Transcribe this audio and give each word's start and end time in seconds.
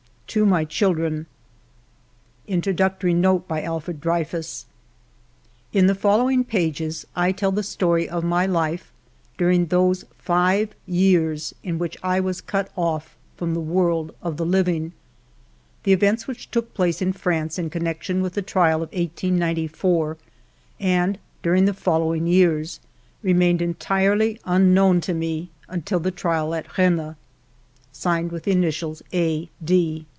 To 0.33 0.45
My 0.45 0.63
Children 0.63 1.25
27t;7G3 2.47 2.47
INTRODUCTORY 2.47 3.13
NOTE 3.15 4.63
In 5.73 5.87
the 5.87 5.93
following 5.95 6.45
pages 6.45 7.05
I 7.13 7.33
tell 7.33 7.51
the 7.51 7.63
story 7.63 8.07
of 8.07 8.23
my 8.23 8.45
life 8.45 8.93
during 9.37 9.65
those 9.65 10.05
five 10.17 10.69
years 10.85 11.53
in 11.63 11.77
which 11.77 11.97
I 12.01 12.21
was 12.21 12.39
cut 12.39 12.69
off 12.77 13.17
from 13.35 13.53
the 13.53 13.59
world 13.59 14.15
of 14.21 14.37
the 14.37 14.45
living. 14.45 14.93
The 15.83 15.91
events 15.91 16.27
which 16.29 16.49
took 16.49 16.73
place 16.73 17.01
in 17.01 17.11
France 17.11 17.59
in 17.59 17.69
con 17.69 17.81
nection 17.81 18.21
with 18.21 18.33
the 18.35 18.41
trial 18.41 18.75
of 18.77 18.93
1894, 18.93 20.15
and 20.79 21.19
during 21.43 21.65
the 21.65 21.73
following 21.73 22.25
years, 22.25 22.79
remained 23.21 23.61
entirely 23.61 24.39
unknown 24.45 25.01
to 25.01 25.13
me 25.13 25.49
until 25.67 25.99
the 25.99 26.09
trial 26.09 26.55
at 26.55 26.77
Rennes. 26.77 27.15
A. 29.11 30.05